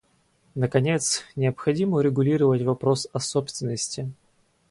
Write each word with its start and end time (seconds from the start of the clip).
Наконец, 0.55 1.21
необходимо 1.35 1.97
урегулировать 1.99 2.63
вопрос 2.63 3.07
о 3.13 3.19
собственности. 3.19 4.11